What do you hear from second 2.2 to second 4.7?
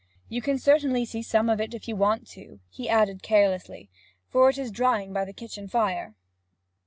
to,' he added carelessly, 'for it